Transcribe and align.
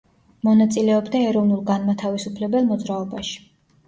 მონაწილეობდა 0.47 1.19
ეროვნულ-განმათავისუფლებელ 1.31 2.65
მოძრაობაში. 2.71 3.37